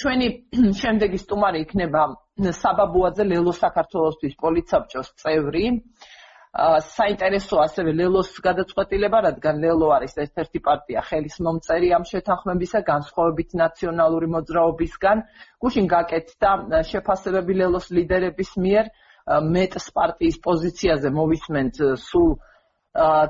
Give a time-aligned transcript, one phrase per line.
[0.00, 0.28] ჩვენი
[0.82, 2.02] შემდეგი სტუმარი იქნება
[2.60, 5.66] საბაბუაძე ლელო საქართველოსთვის პოლიცაბჭოს წევრი.
[6.56, 14.28] საინტერესო ასევე ლელოს გადაწყვეტილება, რადგან ლელო არის ერთ-ერთი პარტია ხელის მომწერი ამ შეთანხმებისა განსხვავებით ნაციონალური
[14.36, 15.16] მოძრაობისგან.
[15.60, 18.88] გუშინ გაკეთდა შეფასებები ლელოს ლიდერების მიერ
[19.26, 21.76] მეტს პარტიის პოზიციაზე მოვისმენთ
[22.08, 22.30] სულ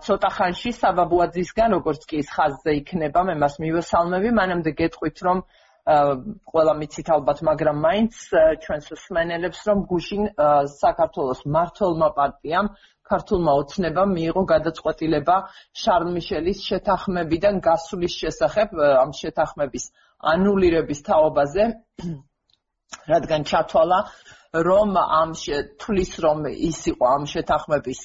[0.07, 5.43] ცოტა ხანში საბაბუაძისგან, როგორც კი ის ხაზზე იქნება, მე მას მივესალმები, მანამდე გეტყვით, რომ
[5.87, 8.15] ყველა მიცით ალბათ, მაგრამ მაინც
[8.65, 10.23] ჩვენს მსმენელებს, რომ გუშინ
[10.83, 12.71] საქართველოს მართლმა პარტიამ
[13.07, 15.37] ქართულმა ოცნებამ მიიღო გადაწყვეტილება
[15.83, 19.85] შარლ მიშელის შეთანხმებიდან გასulis შესახებ ამ შეთანხმების
[20.33, 21.65] ანულირების თაობაზე,
[23.13, 24.01] რადგან ჩათვალა,
[24.67, 25.31] რომ ამ
[25.79, 28.01] თulis რომ ის იყო ამ შეთანხმების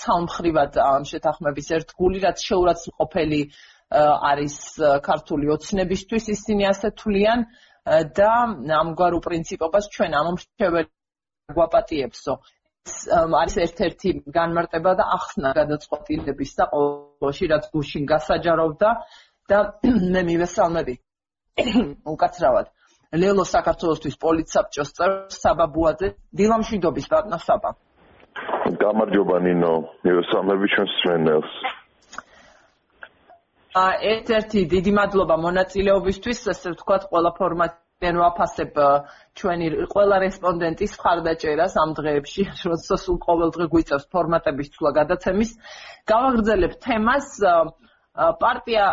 [0.00, 3.40] ცალმხრივად ამ შეთანხმების ერთგული, რაც შეურაცხმყოფელი
[3.90, 4.56] არის
[5.06, 7.46] ქართული ოცნებისთვის, ისინი ასე თვლიან
[8.18, 8.30] და
[8.82, 10.90] ამგვარ უპრინციპობას ჩვენ ამომრჩეველი
[11.54, 12.34] გვაპატიებსო.
[13.42, 18.90] არის ერთ-ერთი განმარტება და ახსნა გადაწყვეტილების და ყოველში რაც გუშინ გასაჯაროვდა.
[19.46, 20.94] და მე მივესალმები
[22.14, 22.66] უკაცრავად.
[23.22, 27.70] ლელო საქართველოსთვის პოლიცაბჭოს წევრ საბაბუაძე დილამშვიდობის ბატონო საბა.
[28.82, 29.72] გამარჯობა ნინო
[30.06, 31.52] მივესალმები ჩვენს სვენელს
[34.10, 38.78] ერთ-ერთი დიდი მადლობა მონაწილეობისთვის ასე ვთქვათ ყველა ფორმატი მენ ვაფასებ
[39.40, 45.50] ჩვენი ყველა რესპონდენტის მხარდაჭერას ამ დღეებში, როცა სულ ყოველ დღე გვიწევს ფორმატების ცვლა გადაცემის.
[46.12, 47.28] გავაგრძელებ თემას
[48.42, 48.84] პარტია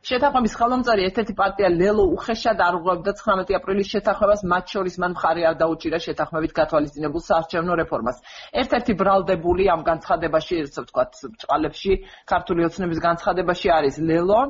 [0.00, 5.56] შეთანხმების ხელმომწერი ერთ-ერთი პარტია ლელო უხეშად არღვევდა 19 აპრილის შეთანხმებას, მათ შორის მან მხარი არ
[5.60, 8.16] დაუჭირა შეთანხმებით გათვალისწინებულ საარჩევნო რეფორმას.
[8.62, 11.10] ერთ-ერთი ბრალდებული ამ განცხადებაში, ასე ვთქვათ,
[11.44, 11.92] წყალებში,
[12.32, 14.40] ქართული ოცნების განცხადებაში არის ლელო.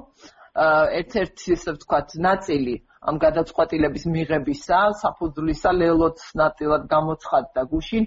[1.00, 2.74] ერთ-ერთი, ასე ვთქვათ, ნაწილი
[3.10, 8.04] ამ გადაწყვეტილების მიღებისა, საფუძვლისა ლელოც ნაწილად გამოცხადდა გუშინ.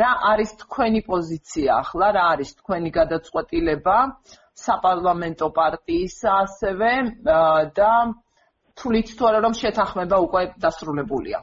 [0.00, 2.06] რა არის თქვენი პოზიცია ახლა?
[2.18, 3.96] რა არის თქვენი გადაწყვეტილება
[4.58, 6.90] საპარლამენტო პარტიისა ასევე
[7.76, 7.92] და
[8.80, 11.40] თulit თუ არა რომ შეთანხმება უკვე დასრულებულია?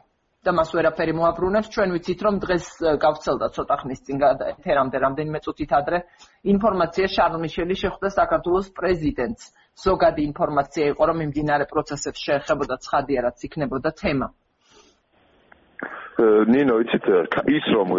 [0.47, 2.67] და მას ვერაფერი მოაბრუნებს ჩვენ ვიცით რომ დღეს
[3.03, 5.97] გავცელდა ცოტა ხნის წინ ეთერამდე რამდენიმე წუთით ადრე
[6.53, 9.43] ინფორმაცია შარლ მიშელი შეხვდა საქართველოს პრეზიდენტს.
[9.85, 14.27] ზოგადი ინფორმაცია იყო რომ მიმდინარე პროცესებს შეეხებოდა ცხადია რაც იქნებოდა თემა
[16.53, 17.05] ნინო იცით
[17.57, 17.91] ის რომ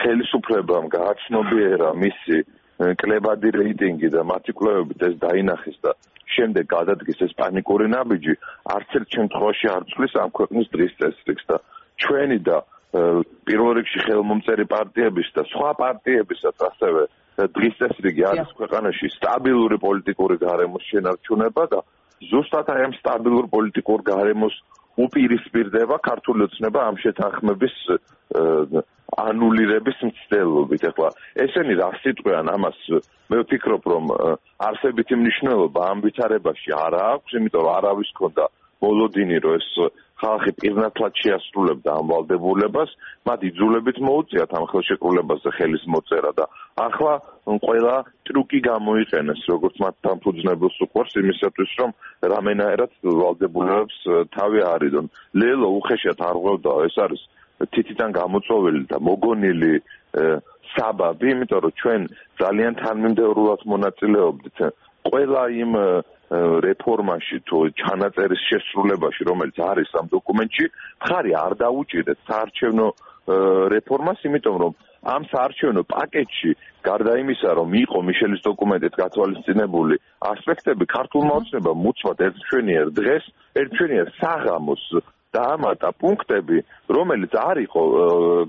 [0.00, 2.36] ხელისუფლებამ გააცნობიერა მისი
[2.76, 5.92] კლებადი რეიტინგი და მათი კლებებით ეს დაინახეს და
[6.36, 8.34] შემდეგ გადადგეს ეს პანიკური ნაბიჯი.
[8.76, 11.56] არც ერთ შემთხვევაში არ წლის ამ ქვეყნის დღის წესრიგს და
[12.04, 12.56] ჩვენი და
[13.46, 17.02] პირველ რიგში ხელმომწერი პარტიების და სხვა პარტიებისაც ასევე
[17.56, 21.80] დღის წესრიგი არის ქვეყანაში სტაბილური პოლიტიკური გარემოს შენარჩუნება და
[22.30, 24.54] ზუსტად აი ამ სტაბილურ პოლიტიკურ გარემოს
[25.06, 27.76] უპირისპირდება ქართული ოცნება ამ შეთანხმების
[29.16, 30.82] ანულირების მცდელობით.
[30.90, 31.08] ახლა
[31.44, 32.78] ესენი რა სიტყვიან ამას
[33.32, 34.04] მე ვფიქრობ რომ
[34.68, 38.44] არსებითი მნიშვნელობა ამ ვითარებაში არ აქვს, იმიტომ რომ არავის ქონდა
[38.84, 39.68] ბოლოდინი რომ ეს
[40.20, 42.90] ხალხი პირნათლად შეასრულებდა ამ ვალდებულებას,
[43.28, 46.44] მათ იძულებით მოუწიათ ამ ხელშეკრულებაზე ხელის მოწერა და
[46.86, 47.14] ახლა
[47.66, 47.94] ყველა
[48.28, 51.90] ტრუკი გამოიყენეს, როგორც მათ თანფუძნებელს უყურს იმისათვის, რომ
[52.32, 53.96] რამენაერად ვალდებულებას
[54.36, 55.06] თავი არიდონ.
[55.40, 57.22] ლელო უხეშად არ ღვევდა, ეს არის
[57.64, 59.72] თითიდან გამოწოვილი და მოგონილი
[60.76, 62.00] საბაბი, იმიტომ რომ ჩვენ
[62.40, 64.58] ძალიან თანმიმდევრულად მონაწილეობდით
[65.06, 65.72] ყველა იმ
[66.66, 70.64] რეფორმაში თუ ჩანაწერის შესრულებაში, რომელიც არის ამ დოკუმენტში,
[71.06, 72.86] ხარი არ დაუჭირეთ საარჩევნო
[73.74, 74.72] რეფორმას, იმიტომ რომ
[75.06, 76.50] ამ საარჩევნო პაკეტში
[76.82, 79.94] გარდა იმისა, რომ იყო მიშელის დოკუმენტით გათვალისწინებული
[80.32, 83.24] ასპექტები, ქართულმა ოცნებამ უცბად ერთშვენიერ დღეს,
[83.62, 84.84] ერთშვენიერ საღამოს
[85.36, 86.58] დაამატა პუნქტები,
[86.96, 87.82] რომელიც არ იყო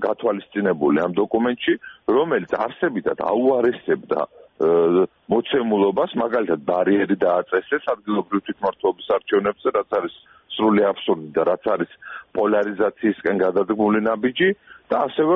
[0.06, 1.74] გათვალისწინებული ამ დოკუმენტში,
[2.18, 4.20] რომელიც არსებითად აუარესებდა
[4.58, 10.14] მოცემულობას, მაგალითად ბარიერი დააწესეს ადგილობრივი თვითმმართველობის არჩევნებზე, რაც არის
[10.56, 11.90] სრული აბსურდი და რაც არის
[12.38, 14.48] პოლარიზაციისკენ გადადგმული ნაბიჯი
[14.90, 15.34] და ასევე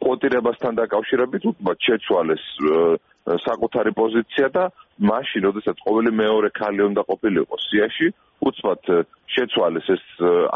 [0.00, 2.44] კვოტირებასთან დაკავშირებით უბრალოდ შეცვალეს
[3.44, 4.64] საკუთარი პოზიცია და
[5.02, 8.08] მაშინ, როდესაც ყოველი მეორე ქალი უნდა ყოფილიყო სიაში,
[8.46, 8.82] უცბად
[9.34, 10.04] შეცვალეს ეს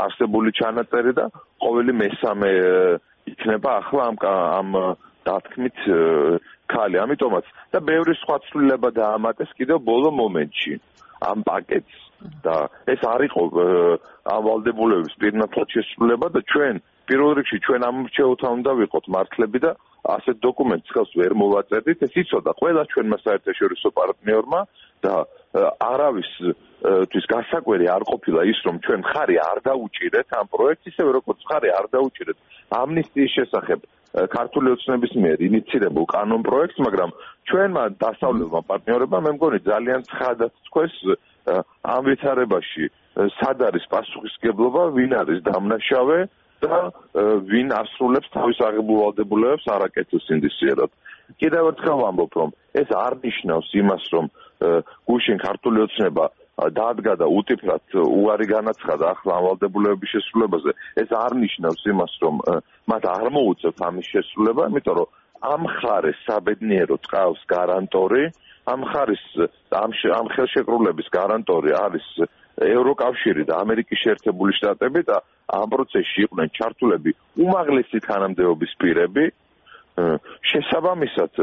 [0.04, 1.26] არსებული ჩანაწერი და
[1.60, 2.50] ყოველი მესამე
[3.32, 4.16] იქნება ახლა ამ
[4.60, 4.70] ამ
[5.26, 5.78] დათქმით
[6.70, 6.96] ქალი.
[7.04, 7.46] ამიტომაც.
[7.72, 10.74] და ბევრი სხვა ცვლილება დაამატეს კიდევ ბოლო მომენტში
[11.30, 11.98] ამ პაკეტს.
[12.44, 13.42] და ეს არ იყო
[14.28, 16.74] ამ ვალდებულების პირნათლად შესრულება და ჩვენ
[17.08, 19.72] პირველ რიგში ჩვენ ამ რჩეულთან უნდა ვიყოთ მართლები და
[20.16, 21.98] ასეთ დოკუმენტს ხელს ვერ მოვაწერდით.
[22.06, 24.60] ეს იცოდა ყველა ჩვენმა საერთაშორისო პარტნიორმა
[25.04, 25.14] და
[25.80, 26.30] არავის
[27.12, 31.68] თვის გასაკვირი არ ყოფილა ის რომ ჩვენ ხარი არ დაუჭირეთ ამ პროექტს ისევე როგორც ხარი
[31.78, 32.38] არ დაუჭირეთ
[32.82, 37.10] ამნისტიის შესახებ ქართული ოცნების მიერ ინიცირებულ კანონ პროექტს, მაგრამ
[37.46, 40.94] ჩვენმა დასავლელმა პარტნიორებმა მე მგონი ძალიან ცხადად თქვეს
[41.94, 42.84] ამ ვითარებაში
[43.38, 46.18] სად არის პასუხისგებლობა, ვინ არის დამნაშავე
[46.60, 46.76] და
[47.50, 50.90] ვინ ასრულებს თავის აღებულ ვალდებულებებს არაკეთილ სინდისიერად.
[51.40, 54.26] კიდევ ერთხელ ვამბობ, რომ ეს არ ნიშნავს იმას, რომ
[55.08, 56.24] გუშინ ქართული ოცნება
[56.68, 60.70] დადგა და უტიფრად უარი განაცხადა ახლა ამვალდებულების შესრულებაზე.
[61.02, 62.36] ეს არ ნიშნავს იმას რომ
[62.90, 65.08] მათ არ მოუწევთ ამის შესრულება იმიტომ რომ
[65.40, 68.24] ამ ხარეს საბედნიერო წავს გარანტორი
[68.68, 69.24] ამ ხარის
[69.72, 69.90] ამ
[70.20, 72.06] ამ ხელშეკრულების გარანტორი არის
[72.60, 75.16] ევროკავშირი და ამერიკის შეერთებული შტატები და
[75.48, 77.10] ამ პროცესში იყვნენ ჩართულები
[77.44, 79.24] უმაღლესი თანამდებობის პირები.
[80.50, 81.40] შესაბამისად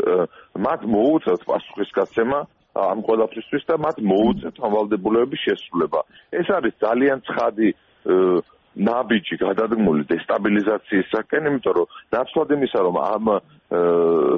[0.65, 2.39] მათ მოუწევთ პასუხისგაცემა
[2.77, 6.01] ამ ყველაფრისთვის და მათ მოუწევთ ამვალდებულების შესრულება.
[6.39, 7.68] ეს არის ძალიან ცხადი
[8.77, 13.25] ნაბიჯი გადადგმული დესტაბილიზაციისაკენ, იმიტომ რომ ნაცვლად იმისა, რომ ამ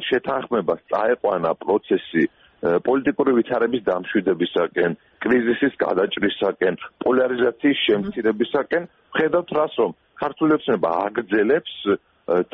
[0.10, 2.24] შეთანხმებას წაეყვანა პროცესი
[2.60, 8.84] პოლიტიკური ვითარების დამშვიდებისაკენ, კრიზისის გადაჭრისაკენ, პოლარიზაციის შემცირებისაკენ,
[9.16, 11.76] ხედავთ რას რომ ქართული ოცნება აგრძელებს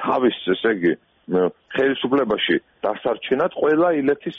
[0.01, 0.93] თავის, ესე იგი,
[1.25, 2.55] ხელისუფლებაში
[2.85, 4.37] დასარჩენად ყველა ილეთის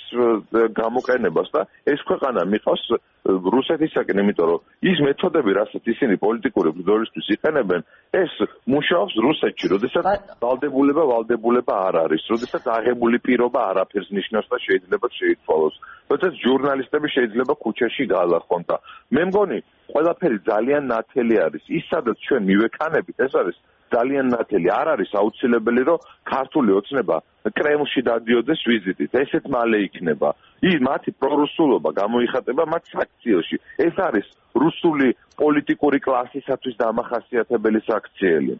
[0.78, 2.84] გამოყენებას და ეს ქვეყანა მიყავს
[3.26, 7.80] რუსეთისაკენ, იმიტომ რომ ის მეთოდები, რასაც ისინი პოლიტიკური ბრძოლისთვის იყენებენ,
[8.22, 8.32] ეს
[8.70, 10.04] მუშაობს რუსეთში, როდესაც
[10.46, 15.74] ვალდებულება ვალდებულება არ არის, როდესაც აღებული პირობა არაფერს ნიშნავს და შეიძლება შეიცვალოს.
[16.06, 18.76] როდესაც ჟურნალისტები შეიძლება ქუჩაში გაალახონ და
[19.10, 19.58] მე მგონი,
[19.90, 21.64] ყველაფერი ძალიან ნათელი არის.
[21.66, 23.56] ის სადაც ჩვენ მივექანებით, ეს არის
[23.94, 24.68] ძალიან ნათელი.
[24.80, 25.98] არ არის აუცილებელი, რომ
[26.32, 27.16] ქართული ოცნება
[27.58, 29.10] კრემლში დადიოდეს ვიზიტით.
[29.22, 30.28] ესეთ მალე იქნება.
[30.68, 33.56] ი მათი პრორუსულობა გამოიხატება მათ საქციელში.
[33.86, 34.26] ეს არის
[34.64, 35.08] რუსული
[35.40, 38.54] პოლიტიკური კლასისათვის დამახასიათებელი საქციელი.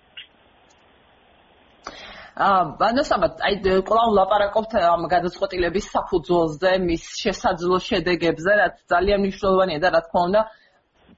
[2.37, 3.55] ანუ სამათ, აი
[3.88, 10.40] კვლავ ლაპარაკობთ ამ გადაწყვეტილების საფუძველზე, მის შესაძლო შედეგებზე, რაც ძალიან მნიშვნელოვანია და რა თქმა უნდა,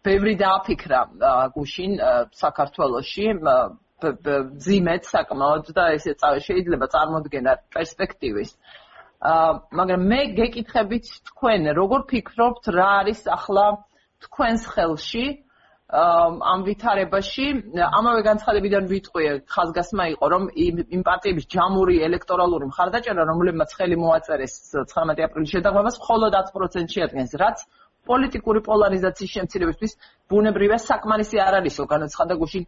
[0.07, 1.01] ბევრი დააფიქრა
[1.59, 1.93] გუშინ
[2.43, 3.27] საქართველოში
[4.67, 6.15] ძიმეთ საკმაოდ და ესე
[6.47, 8.51] შეიძლება წარმოდგენა პერსპექტივის.
[9.19, 13.67] აა მაგრამ მე გეკითხებით თქვენ როგორ ფიქრობთ რა არის ახლა
[14.23, 15.27] თქვენს ხელში
[15.89, 17.47] ამ ვითარებაში
[17.99, 20.43] ამავე განცხადებიდან ვიტყვი ხაზგასმა იყო რომ
[20.95, 27.59] იმ პარტიების ჯამური ელექტორალური მხარდაჭერა რომლებმაც ხელი მოაწერეს 19 აპრილის შეთანხმებას მხოლოდ 10% შეადგენს რაც
[28.11, 29.93] პოლიტიკური პოლარიზაციის შემცირებისთვის
[30.33, 32.65] ბუნებრივია საკმარისი არ არის განაცხადა გუშინ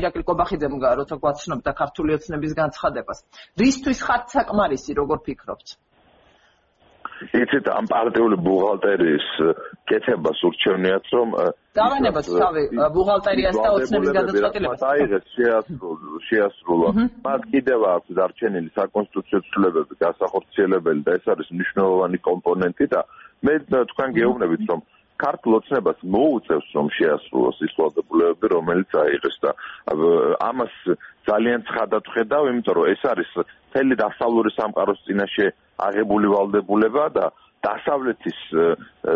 [0.00, 3.24] ირაკლი კობახიძემ როცა გვაცნობდა ქართული ოცნების განცხადებას
[3.64, 5.78] რისთვის ხართ საკმარისი როგორ ფიქრობთ
[7.22, 9.26] იცით ამ პარტიული ბუღალტერიის
[9.90, 11.34] კეთებას ურჩევნიათ რომ
[11.78, 12.62] დავანებოთ თავი
[12.96, 16.88] ბუღალტერიას და ოცნების გადაწყვეტილებას აიღეს შეასრულო შეასრულო
[17.26, 23.00] მათ კიდევ აქვს დარჩენილი საკონსტიტუციო ცვლილებები გასახორციელებელი და ეს არის მნიშვნელოვანი კომპონენტი და
[23.46, 23.54] მე
[23.92, 24.82] თქვენ გეუბნებით რომ
[25.22, 29.50] ქართულ ოცნებას მოუწევს რომ შეასრულოს ის ვალდებულებები რომელიც აიღეს და
[30.48, 30.74] ამას
[31.28, 35.46] ძალიან ცხადად ხედავ იმიტომ რომ ეს არის მთელი დასავლური სამყაროს წინაშე
[35.88, 37.26] აღებული ვალდებულება და
[37.62, 38.38] დასავლეთის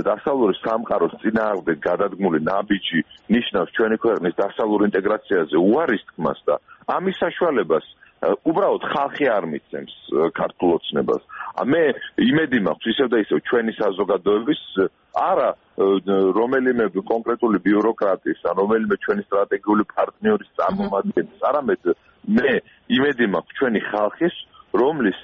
[0.06, 3.00] დასავლური სამყაროს წინააღმდეგ გადადგმული ნაბიჯი
[3.34, 6.54] ნიშნავს ჩვენი ქვეყნის დასავლურ ინტეგრაციაზე უარის თქმას და
[6.96, 7.86] ამის საშუალებას
[8.24, 9.94] უბრალოდ ხალხი არ მიცემს
[10.36, 11.22] ქართულ ოცნებას.
[11.72, 11.82] მე
[12.26, 14.62] იმედი მაქვს ისევ და ისევ ჩვენი საზოგადოების
[15.16, 15.50] არა
[16.40, 21.82] რომელიმე კონკრეტული ბიუროკრატის ან რომელიმე ჩვენი სტრატეგიული პარტნიორის წარმომადგენლის, არამედ
[22.36, 22.52] მე
[22.96, 24.36] იმედი მაქვს ჩვენი ხალხის
[24.82, 25.20] რომლის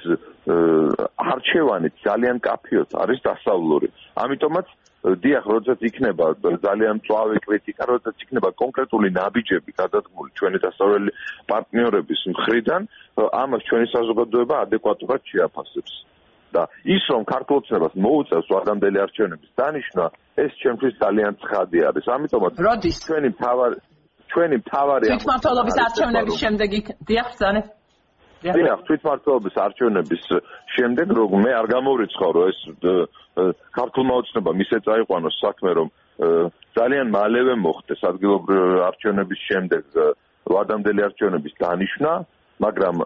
[1.33, 3.89] არჩევანი ძალიან კაფიოთ არის დასავლური.
[4.25, 4.67] ამიტომაც
[5.03, 6.27] დიახ, როდესაც იქნება
[6.67, 11.11] ძალიან წვავე კრიტიკა, როდესაც იქნება კონკრეტული ნაბიჯები გადადგმული ჩვენი დასავლელი
[11.51, 12.81] პარტნიორების მხრიდან,
[13.43, 15.95] ამას ჩვენი საზოგადოება ადეკვატურად შეაფასებს.
[16.53, 20.05] და ის რომ ქართულოცნებას მოუწევს ვადამდელი არჩევნების დანიშნა,
[20.45, 22.05] ეს ჩემთვის ძალიან ცხადი არის.
[22.17, 22.53] ამიტომაც
[23.09, 23.77] ჩვენი მთავარი
[24.33, 27.61] ჩვენი მთავარი თვითმართველობის არჩევნების შემდეგ იქ დიახ, ზანე
[28.43, 30.25] დიახ, თვითმართველობის არჩევნების
[30.75, 32.59] შემდეგ რომ მე არ გამორიცხავ რომ ეს
[33.79, 35.89] ქართულმა ოცნებამ ისე წაიყვანოს საქმე რომ
[36.79, 39.85] ძალიან მალევე მოხდეს ადგილობრივი არჩევნების შემდეგ
[40.55, 42.13] ვადამდელი არჩევნების დანიშნა
[42.67, 42.97] მაგრამ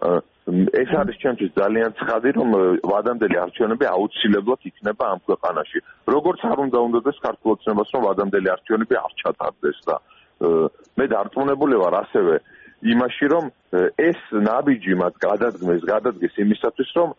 [0.47, 2.49] ეს არის ჩემთვის ძალიან ცხადი რომ
[2.91, 5.79] ვადამდელი არჩევნები აუცილებლად იქნება ამ ქვეყანაში.
[6.15, 9.95] როგორც არ უნდა უნდადეს ქართულ ოცნებას რომ ვადამდელი არჩევნები არ ჩატარდეს და
[10.97, 12.33] მე დარწმუნებული ვარ ასევე
[12.83, 13.45] იმაში, რომ
[13.97, 17.09] ეს ნაბიჯი მათ გადადგმეს, გადადგეს იმისათვის, რომ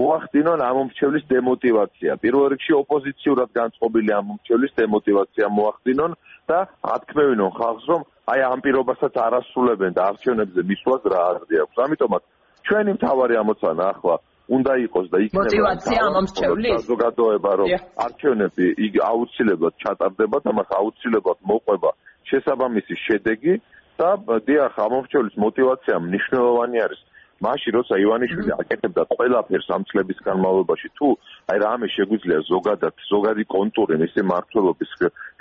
[0.00, 2.16] მოახდინონ ამ მომრჩევლის დემოტივაცია.
[2.24, 6.12] პირველ რიგში ოპოზიციურად განწყობილი ამ მომრჩევლის დემოტივაცია მოახდინონ
[6.48, 6.58] და
[6.96, 8.02] ათქმევინონ ხალხს, რომ
[8.32, 11.76] აი ამ პირობასაც არ ასრულებენ და არჩევნებზე მისვლას რა არდი აქვს.
[11.84, 12.22] ამიტომაც
[12.68, 14.16] ჩვენი მთავარი ამოცანა ახლა
[14.48, 17.68] უნდა იყოს და იქნება მოტივაცია მომრჩევლის საზოგადოება რომ
[18.04, 18.64] არჩევნები
[19.08, 21.90] აუცილებლად ჩატარდება და მას აუცილებლად მოყვება
[22.30, 23.54] შესაბამისი შედეგი
[23.98, 24.10] და
[24.48, 27.02] დიახ, ამომრჩევლის мотиваცია მნიშვნელოვანი არის.
[27.38, 31.08] მაშინ როცა ივანიშვილი აკეთებდა ყველაფერს ამ წლების განმავლობაში თუ
[31.54, 34.90] აი რამე შეგვიძლია ზოგადად ზოგადი კონტური მისი მართლობის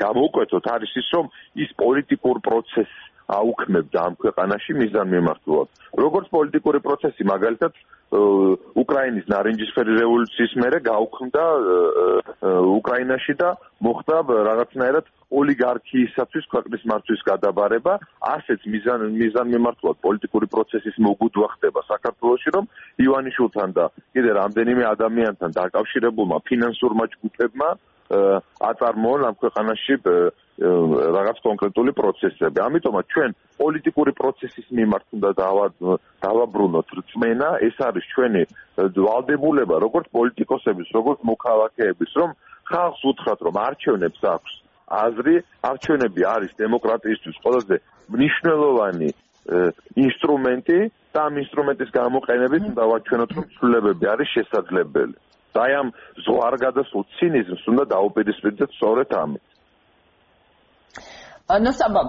[0.04, 1.32] გამოუკვეთოთ არის ის რომ
[1.66, 2.98] ის პოლიტიკურ პროცესს
[3.28, 5.68] აუქმებდა ამ ქვეყანაში მიზანმიმართულად
[6.04, 7.74] როგორც პოლიტიკური პროცესი მაგალითად
[8.08, 11.44] უკრაინის ნარინჯისფერი რევოლუციის მერე გაუქმდა
[12.80, 13.50] უკრაინაში და
[13.84, 14.16] მოხდა
[14.48, 17.98] რაღაცნაირად ოლიგარქიისათვის ქვეყნის მართვის გადაბარება,
[18.32, 22.70] ასეც მიზან მიზანმიმართულად პოლიტიკური პროცესის მოგუდვა ხდება საქართველოში, რომ
[23.04, 27.70] ივანიშვილთან და კიდე რამდენიმე ადამიანთან დაკავშირებულმა ფინანსურმა ჯგუფებმა
[28.08, 29.94] აწარმოონ ამ ქვეყანაში
[30.58, 32.58] რაღაც კონკრეტული პროცესები.
[32.68, 35.30] ამიტომაც ჩვენ პოლიტიკური პროცესის მიმართ უნდა
[36.26, 38.44] დავაბრუნოთ რწმენა, ეს არის ჩვენი
[39.06, 42.30] ვალდებულება, როგორც პოლიტიკოსების, როგორც მოქალაქეების, რომ
[42.72, 44.54] ხალხს უთხრათ, რომ არჩევნებს აქვს
[44.88, 45.36] აზრი,
[45.68, 47.76] არჩევნები არის დემოკრატიისთვის ყველაზე
[48.08, 49.10] მნიშვნელოვანი
[50.08, 50.80] ინსტრუმენტი
[51.14, 55.16] და ამ ინსტრუმენტის გამოყენებით უნდა ვაჩვენოთ, რომ ცვლილებები არის შესაძლებელი.
[55.66, 55.88] აი ამ
[56.24, 59.46] ზღვა არ გადასულ ცინიზმს უნდა დაუპირისპირდეთ სწორედ ამით.
[61.48, 62.02] ნოსაბა,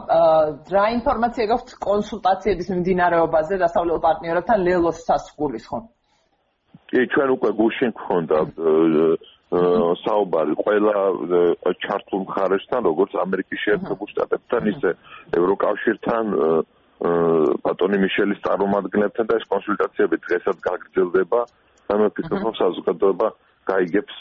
[0.75, 5.85] რა ინფორმაცია გაქვთ კონსულტაციების მიმდინარეობაზე დასავლელ პარტნიორებთან ლელოს სასკულის ხომ?
[6.91, 8.39] კი, ჩვენ უკვე გუშინ გქონდა
[10.03, 10.97] საუბარი ყველა
[11.85, 14.91] ჩართულ მხარესთან, როგორც ამერიკის შეერთებულ შტატებთან, ისე
[15.39, 16.25] ევროკავშირთან,
[17.65, 21.41] ბატონი მიშელის წარმომადგენლებთან და ეს კონსულტაციები დღესაც გაგრძელდება.
[21.47, 23.29] აა სამეფო საზოგადოება
[23.69, 24.17] გაიგებს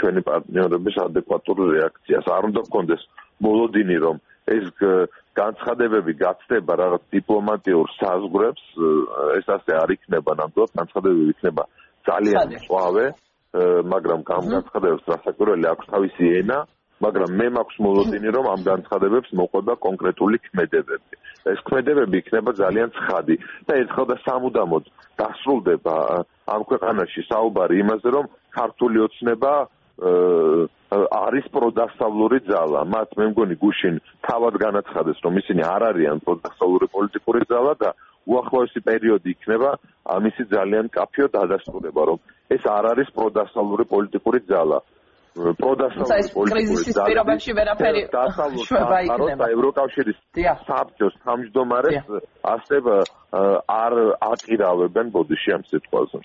[0.00, 2.24] ჩვენი პარტნიორების ადეკვატურ რეაქციას.
[2.36, 3.02] არ უნდა გქონდეს
[3.44, 4.16] მოლოდინი, რომ
[4.48, 4.66] ეს
[5.38, 8.64] განცხადებები გაცდება რაღაც დიპლომატიურ საზღვრებს,
[9.38, 11.62] ეს ასე არ იქნება ნამდვილად, განცხადებები იქნება
[12.08, 13.06] ძალიან მწვავე,
[13.92, 16.58] მაგრამ ამ განცხადებებს რასაკვირველი აქვს თავისი ენა,
[17.04, 21.14] მაგრამ მე მაქვს მოლოდინი, რომ ამ განცხადებებს მოყვება კონკრეტული ქმედებები.
[21.48, 23.34] ეს ქმედებები იქნება ძალიან ცხადი
[23.66, 24.84] და ერთხელ და სამუდამოდ
[25.20, 25.96] დასრულდება
[26.54, 28.24] ამ ქვეყანაში საუბარი იმაზე, რომ
[28.58, 29.52] ქართული ოცნება
[29.98, 32.80] არის პროდასავლური ძალა.
[32.94, 33.94] მათ მე მგონი გუშინ
[34.28, 37.90] თავად განაცხადეს, რომ ისინი არ არიან პროდასავლური პოლიტიკური ძალა და
[38.28, 39.70] უახლოესი პერიოდი იქნება
[40.16, 42.18] ამისი ძალიან კაფიო დადასტურება, რომ
[42.54, 44.78] ეს არ არის პროდასავლური პოლიტიკური ძალა.
[45.60, 48.02] პროდასავლური პოლიტიკური ძალები ვერაფერი
[48.68, 49.48] შვება იქნება.
[49.54, 50.18] ევროკავშირის
[50.68, 52.10] საბჭოს თავმჯდომარეს
[52.54, 52.76] ასე
[53.78, 53.94] არ
[54.32, 56.18] ატირავებენ ბოდიში ამ სიტყვაზე.